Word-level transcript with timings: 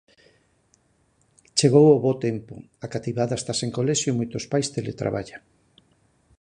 Chegou 1.57 1.85
o 1.95 2.01
bo 2.03 2.13
tempo, 2.25 2.53
a 2.85 2.87
cativada 2.93 3.35
está 3.37 3.53
sen 3.59 3.69
colexio 3.77 4.09
e 4.11 4.17
moitos 4.19 4.43
pais 4.51 4.71
teletraballan. 4.75 5.41